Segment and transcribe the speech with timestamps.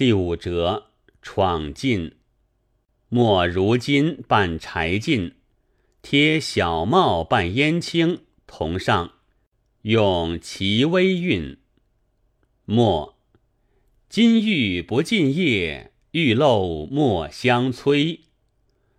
[0.00, 0.86] 第五折，
[1.20, 2.12] 闯进。
[3.10, 5.34] 莫如今扮柴进，
[6.00, 9.12] 贴小帽扮燕青，同上，
[9.82, 11.58] 用其微韵。
[12.64, 13.18] 莫
[14.08, 18.20] 金玉不尽叶，玉漏莫相催。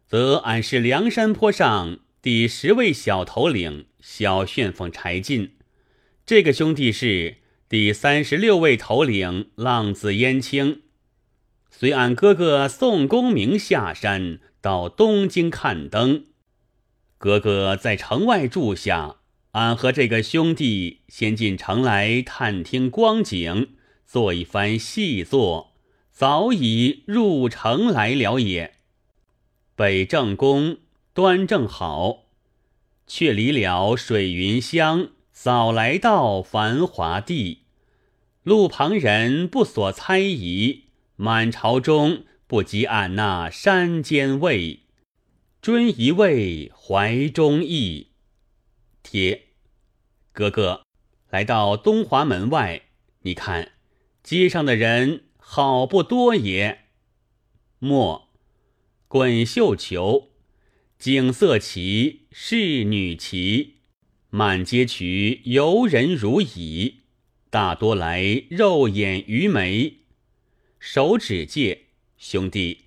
[0.06, 5.56] 则俺是梁山坡上第十位小头领，小旋风柴进。
[6.28, 7.38] 这个兄弟是
[7.68, 10.84] 第三十六位头领，浪子燕青。
[11.72, 16.26] 随俺哥哥宋公明下山到东京看灯，
[17.18, 19.16] 哥哥在城外住下，
[19.54, 23.70] 俺和这个兄弟先进城来探听光景，
[24.06, 25.74] 做一番细作，
[26.12, 28.76] 早已入城来了也。
[29.76, 30.78] 北正宫
[31.14, 32.26] 端正好，
[33.08, 37.64] 却离了水云乡，早来到繁华地，
[38.44, 40.91] 路旁人不所猜疑。
[41.22, 44.80] 满朝中不及俺那山间味，
[45.62, 48.08] 尊一位怀中意。
[49.04, 49.50] 帖，
[50.32, 50.82] 哥哥
[51.30, 52.86] 来到东华门外，
[53.22, 53.74] 你看
[54.24, 56.86] 街上的人好不多也。
[57.78, 58.30] 莫，
[59.08, 60.32] 滚绣球，
[60.98, 63.76] 景色奇，仕女奇，
[64.32, 67.02] 满街渠游人如蚁，
[67.52, 70.01] 大多来肉眼愚眉。
[70.82, 71.84] 手指戒
[72.18, 72.86] 兄弟，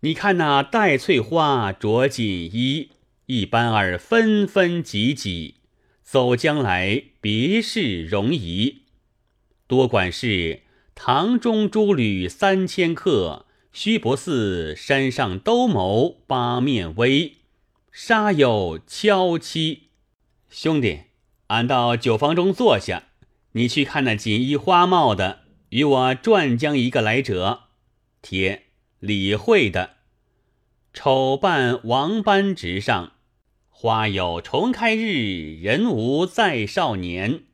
[0.00, 2.90] 你看那戴翠花着锦衣，
[3.24, 5.54] 一般儿纷纷挤挤，
[6.02, 8.82] 走将来别是容仪。
[9.66, 10.60] 多管是
[10.94, 17.36] 堂中诸吕三千客，须不似山上兜鍪八面威。
[17.90, 19.84] 杀有敲妻，
[20.50, 21.04] 兄弟，
[21.46, 23.04] 俺到酒坊中坐下，
[23.52, 25.41] 你去看那锦衣花帽的。
[25.72, 27.60] 与我转将一个来者，
[28.20, 28.64] 贴
[28.98, 29.96] 李会的
[30.92, 33.12] 丑扮王班直上，
[33.70, 37.44] 花有重开日，人无再少年。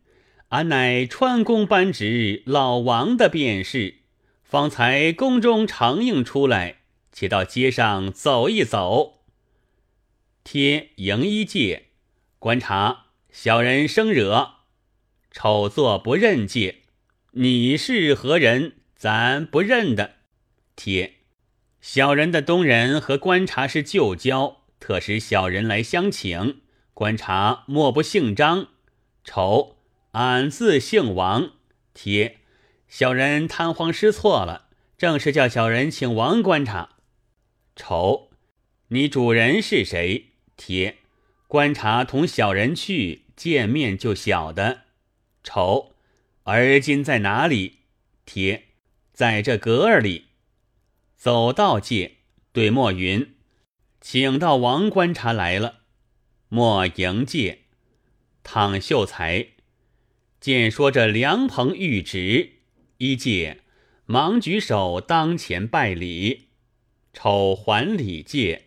[0.49, 3.99] 俺乃川宫班直老王的便是，
[4.43, 6.79] 方才宫中承应出来，
[7.13, 9.21] 且到街上走一走。
[10.43, 11.91] 贴迎衣戒，
[12.41, 14.55] 观察小人生惹，
[15.31, 16.78] 丑作不认戒。
[17.41, 18.73] 你是何人？
[18.97, 20.17] 咱不认得。
[20.75, 21.19] 贴
[21.81, 26.63] 小人的东人和观察是旧交，特使小人来相请。
[26.95, 28.71] 观察莫不姓张？
[29.23, 29.77] 丑
[30.11, 31.53] 俺自姓王。
[31.95, 32.39] 贴
[32.89, 34.67] 小人贪慌失措了，
[34.97, 36.97] 正是叫小人请王观察。
[37.77, 38.31] 丑
[38.89, 40.33] 你主人是谁？
[40.57, 40.97] 贴
[41.47, 44.81] 观察同小人去见面就晓得。
[45.45, 45.93] 丑。
[46.51, 47.81] 而今在哪里？
[48.25, 48.69] 帖，
[49.13, 50.29] 在这阁儿里。
[51.15, 52.13] 走道界
[52.53, 53.35] 对莫云，
[54.01, 55.81] 请到王观察来了。
[56.49, 57.65] 莫迎介，
[58.43, 59.49] 躺秀才
[60.41, 62.53] 见说着梁鹏玉旨，
[62.97, 63.61] 一介
[64.07, 66.49] 忙举手当前拜礼。
[67.13, 68.65] 丑还礼戒，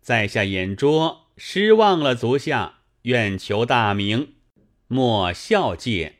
[0.00, 4.36] 在下眼拙，失望了足下，愿求大名。
[4.86, 6.19] 莫笑介。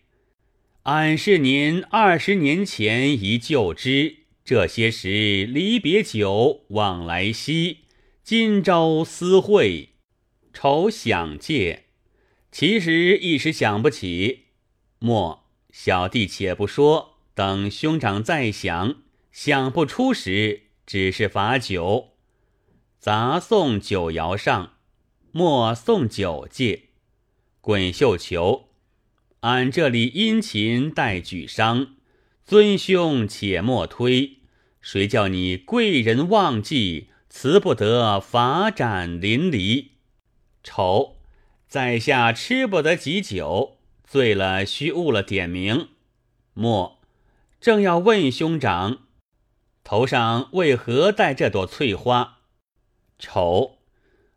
[0.84, 7.80] 俺是您二十年前一旧知，这些时离别久，往来稀。
[8.24, 9.90] 今朝私会，
[10.54, 11.84] 愁想借，
[12.50, 14.46] 其实一时想不起。
[14.98, 22.12] 莫小弟且不说，等兄长再想，想不出时，只是罚酒。
[22.98, 24.76] 杂送酒肴上，
[25.30, 26.84] 莫送酒戒，
[27.60, 28.69] 滚绣球。
[29.40, 31.88] 俺这里殷勤待举觞，
[32.44, 34.38] 尊兄且莫推。
[34.82, 39.88] 谁叫你贵人忘记，辞不得法展淋漓。
[40.62, 41.16] 丑，
[41.66, 45.88] 在下吃不得几酒，醉了须误了点名。
[46.52, 47.00] 莫，
[47.60, 48.98] 正要问兄长，
[49.82, 52.40] 头上为何戴这朵翠花？
[53.18, 53.78] 丑，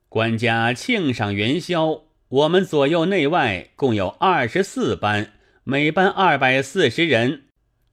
[0.07, 2.03] 官家庆赏元宵。
[2.33, 5.33] 我们左右内外共有二十四班，
[5.63, 7.43] 每班二百四十人，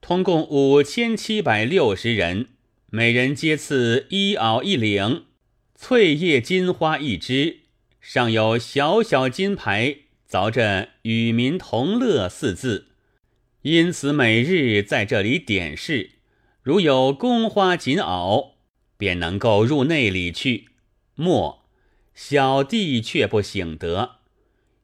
[0.01, 2.47] 通共五千七百六十人。
[2.87, 5.25] 每人皆赐一袄一领，
[5.75, 7.59] 翠叶金花一枝，
[7.99, 9.97] 上有小小金牌，
[10.27, 12.87] 凿着“与民同乐”四字。
[13.61, 16.13] 因此每日在这里点视，
[16.63, 18.53] 如有宫花锦袄，
[18.97, 20.69] 便能够入内里去。
[21.13, 21.61] 莫
[22.15, 24.20] 小弟却不醒得。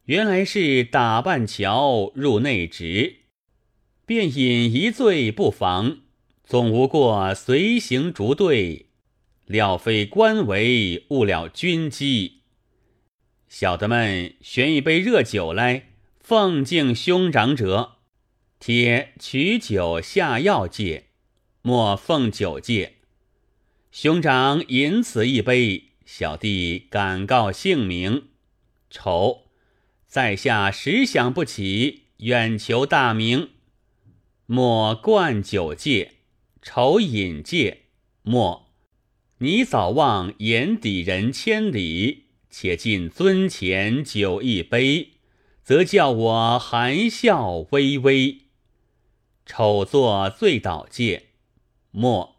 [0.08, 3.18] 原来是打扮桥入内职，
[4.06, 5.98] 便饮一醉不妨。
[6.46, 8.86] 总无过随行逐队，
[9.48, 12.44] 料非官为误了军机。
[13.50, 15.90] 小的们选一杯热酒来，
[16.22, 17.98] 奉敬兄长者，
[18.62, 21.08] 贴取酒下药戒，
[21.62, 22.94] 莫奉酒戒。
[23.92, 28.30] 兄长饮此一杯，小弟敢告姓名。
[28.90, 29.47] 丑，
[30.08, 33.50] 在下实想不起，远求大名。
[34.46, 36.14] 莫灌酒戒，
[36.62, 37.82] 愁饮戒。
[38.22, 38.70] 莫，
[39.40, 45.10] 你早忘眼底人千里，且尽尊前酒一杯，
[45.62, 48.44] 则叫我含笑微微。
[49.46, 51.28] 丑作醉倒戒。
[51.92, 52.38] 莫，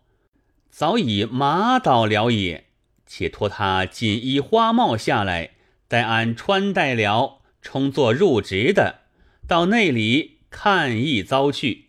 [0.70, 2.69] 早已麻倒了也，
[3.06, 5.50] 且托他锦衣花帽下来，
[5.87, 9.02] 待俺穿戴了，充作入职的，
[9.46, 11.87] 到内里看一遭去。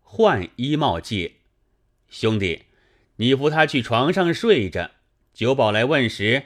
[0.00, 1.32] 换衣帽戒，
[2.08, 2.66] 兄弟，
[3.16, 4.92] 你扶他去床上睡着。
[5.32, 6.44] 酒保来问时，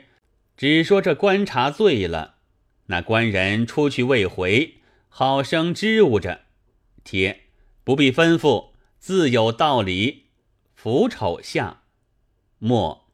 [0.57, 2.37] 只说这观察醉了。
[2.87, 4.79] 那官人出去未回，
[5.09, 6.43] 好生支吾着。
[7.05, 7.45] 贴
[7.85, 10.25] 不必吩咐，自有道理。
[10.75, 11.83] 扶丑下，
[12.59, 13.09] 莫，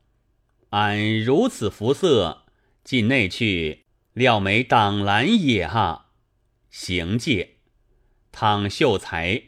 [0.71, 2.45] 俺如此服色，
[2.85, 3.84] 进内去，
[4.15, 6.07] 料没挡拦也哈。
[6.71, 7.57] 行戒，
[8.33, 9.43] 倘秀才。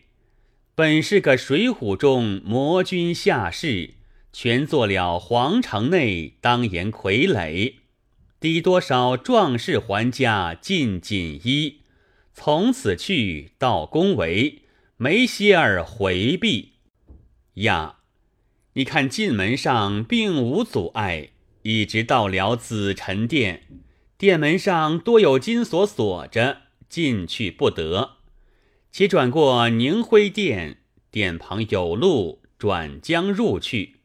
[0.74, 3.94] 本是个水浒中魔君下士，
[4.32, 7.76] 全做了皇城内当言傀儡，
[8.38, 11.80] 抵多少壮士还家进锦衣，
[12.34, 14.58] 从此去到宫闱，
[14.98, 16.74] 没歇儿回避。
[17.54, 18.00] 呀，
[18.74, 21.30] 你看进门上并无阻碍，
[21.62, 23.62] 一直到了紫宸殿，
[24.18, 28.16] 殿门上多有金锁锁着，进去不得。
[28.90, 30.78] 且转过宁辉殿，
[31.10, 33.96] 殿旁有路转将入去。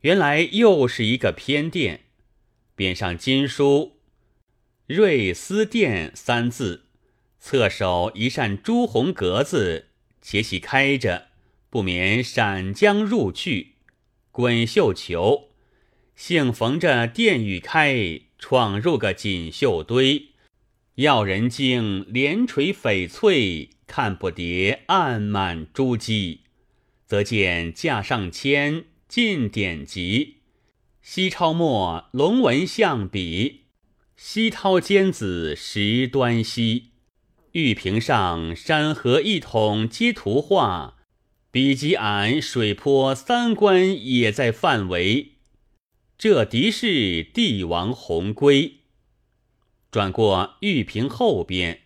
[0.00, 2.04] 原来又是一个偏殿，
[2.74, 3.98] 边上金书
[4.86, 6.86] “瑞思殿”三字，
[7.38, 9.88] 侧首一扇朱红格子，
[10.22, 11.26] 且喜开着，
[11.68, 13.74] 不免闪将入去。
[14.30, 15.50] 滚绣球，
[16.14, 20.30] 幸逢着殿宇开，闯入个锦绣堆，
[20.96, 23.70] 要人惊连垂翡翠。
[23.86, 26.38] 看不迭，暗满珠玑，
[27.06, 30.38] 则见架上签进典籍，
[31.00, 33.66] 西抄墨龙纹象笔，
[34.16, 36.86] 西涛尖子石端溪，
[37.52, 40.96] 玉屏上山河一统皆图画，
[41.52, 45.35] 笔及俺水泊三关也在范围。
[46.18, 48.76] 这敌是帝王鸿龟。
[49.90, 51.82] 转过玉屏后边。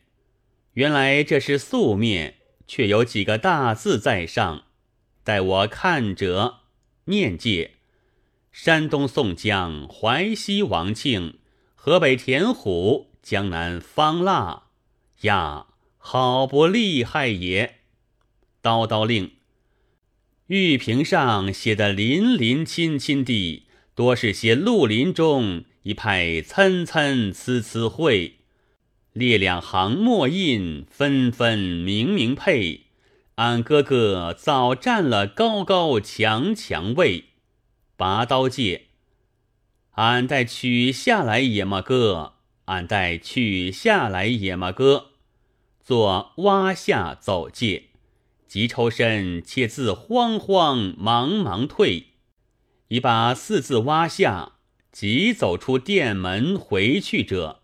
[0.75, 2.37] 原来这是素面，
[2.67, 4.65] 却有几个大字在上。
[5.25, 6.61] 待我看者，
[7.06, 7.73] 念介：
[8.53, 11.38] 山东宋江、淮西王庆、
[11.75, 14.65] 河北田虎、江南方腊。
[15.23, 15.67] 呀，
[15.99, 17.81] 好不厉害也！
[18.62, 19.32] 叨叨令，
[20.47, 28.37] 玉屏上写的林林亲亲的，多是些绿林中一派参参差差会。
[29.13, 32.83] 列两行墨印，纷纷明明配。
[33.35, 37.25] 俺哥哥早占了高高强强位，
[37.97, 38.87] 拔刀戒。
[39.93, 42.35] 俺待取下来也么哥，
[42.67, 45.06] 俺待取下来也么哥。
[45.82, 47.85] 做挖下走界，
[48.47, 52.09] 急抽身，且自慌慌忙忙退。
[52.91, 54.55] 已把四字挖下，
[54.91, 57.63] 即走出殿门回去者。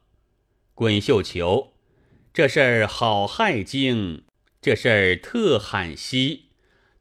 [0.73, 1.73] 滚绣球，
[2.33, 4.23] 这事儿好害惊，
[4.63, 6.51] 这事儿特罕稀。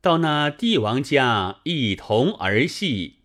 [0.01, 3.19] 到那帝王家一同儿戏，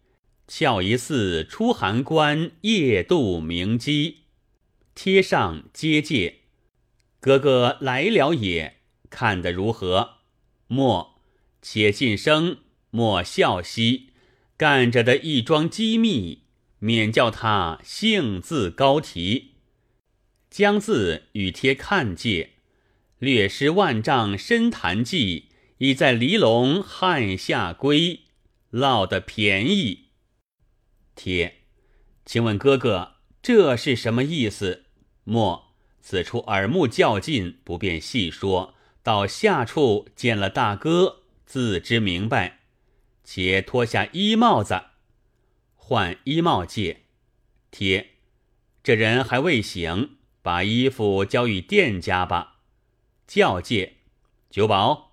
[0.47, 4.25] 俏一似出函关夜渡明基，
[4.95, 6.41] 贴上接界。
[7.21, 10.17] 哥哥来了也，看得如何？
[10.67, 11.19] 莫，
[11.63, 12.59] 且晋生，
[12.91, 14.10] 莫笑息。
[14.61, 16.43] 干着的一桩机密，
[16.81, 19.53] 免叫他兴自高提。
[20.51, 22.51] 将字与贴看界，
[23.19, 25.47] 略施万丈深潭计，
[25.79, 28.21] 已在离龙汉下归，
[28.69, 30.09] 落得便宜。
[31.15, 31.63] 贴，
[32.27, 34.85] 请问哥哥，这是什么意思？
[35.25, 42.60] 莫，此处耳目较近，不便细说，到下处见了大哥，自知明白。
[43.33, 44.83] 且脱下衣帽子，
[45.77, 47.03] 换衣帽戒。
[47.71, 48.15] 贴，
[48.83, 50.17] 这人还未醒。
[50.43, 52.57] 把衣服交与店家吧。
[53.29, 53.99] 教戒，
[54.51, 55.13] 酒保，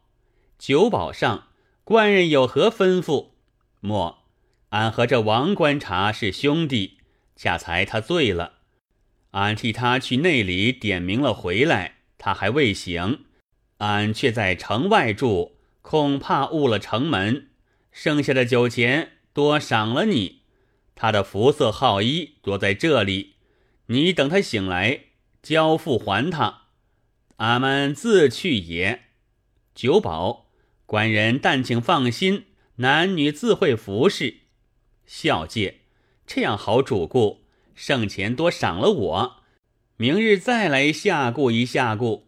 [0.57, 1.49] 酒保上
[1.83, 3.33] 官人有何吩咐？
[3.81, 4.23] 莫，
[4.69, 6.97] 俺和这王观察是兄弟，
[7.35, 8.53] 恰才他醉了，
[9.31, 13.25] 俺替他去内里点名了，回来他还未醒，
[13.77, 17.49] 俺却在城外住，恐怕误了城门。
[17.99, 20.41] 剩下的酒钱多赏了你，
[20.93, 23.37] 他的服色好衣多在这里，
[23.87, 25.05] 你等他醒来
[25.41, 26.67] 交付还他，
[27.37, 29.05] 俺们自去也。
[29.73, 30.45] 酒保。
[30.85, 34.41] 官人但请放心，男女自会服侍。
[35.07, 35.79] 孝介，
[36.27, 37.41] 这样好主顾，
[37.73, 39.37] 剩钱多赏了我，
[39.95, 42.27] 明日再来下顾一下顾。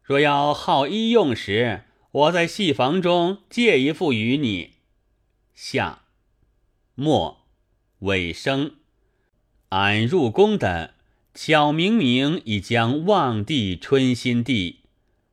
[0.00, 1.82] 若要好医用时，
[2.12, 4.77] 我在戏房中借一副与你。
[5.60, 6.02] 下
[6.94, 7.48] 末
[7.98, 8.76] 尾声，
[9.70, 10.94] 俺入宫的
[11.34, 14.82] 巧明明已将望帝春心地，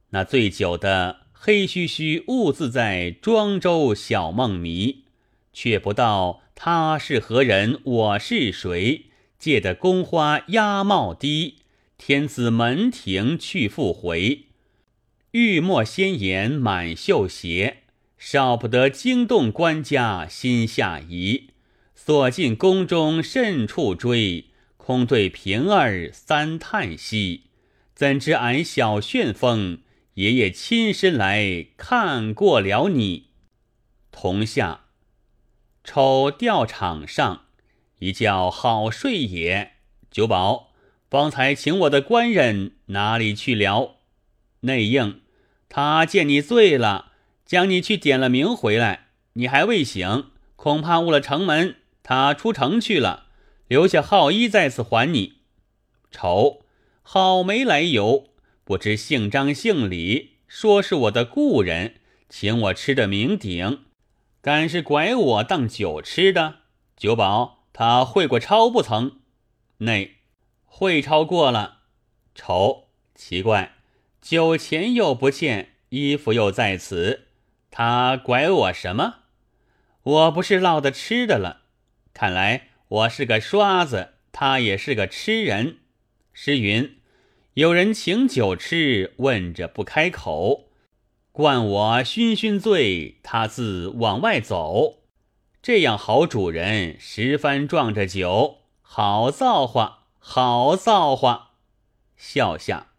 [0.09, 1.27] 那醉酒的。
[1.31, 5.03] 黑须须兀自在庄周小梦迷，
[5.53, 9.05] 却不道他是何人，我是谁。
[9.37, 11.57] 借得宫花压帽低，
[11.99, 14.45] 天子门庭去复回。
[15.33, 17.83] 玉墨鲜颜满绣鞋，
[18.17, 21.49] 少不得惊动官家心下疑。
[21.93, 24.45] 所进宫中甚处追，
[24.77, 27.45] 空对平儿三叹息。
[27.95, 29.79] 怎知俺小旋风？
[30.15, 33.31] 爷爷亲身来看过了你，
[34.11, 34.85] 同下
[35.83, 37.47] 瞅吊场上
[37.99, 39.73] 一觉好睡也。
[40.09, 40.71] 九宝
[41.09, 43.97] 方才请我的官人哪里去了？
[44.61, 45.21] 内应
[45.67, 47.11] 他见你醉了，
[47.45, 51.75] 将你去点了名回来，你还未醒，恐怕误了城门。
[52.01, 53.27] 他出城去了，
[53.67, 55.39] 留下号衣在此还你。
[56.11, 56.61] 愁
[57.01, 58.29] 好没来由。
[58.63, 61.95] 不知姓张姓李，说是我的故人，
[62.29, 63.81] 请我吃的名鼎，
[64.41, 66.55] 敢是拐我当酒吃的？
[66.97, 69.19] 酒保他会过抄不曾？
[69.79, 70.15] 内
[70.65, 71.81] 会抄过了。
[72.33, 73.73] 丑奇怪，
[74.21, 77.24] 酒钱又不见，衣服又在此，
[77.77, 79.15] 他拐我什么？
[80.01, 81.63] 我不是落的吃的了？
[82.13, 85.79] 看来我是个刷子，他也是个吃人。
[86.31, 87.01] 诗云。
[87.55, 90.69] 有人请酒吃，问着不开口，
[91.33, 94.99] 灌我醺醺醉，他自往外走。
[95.61, 101.49] 这样好主人，十番撞着酒，好造化，好造化，
[102.15, 102.93] 笑下。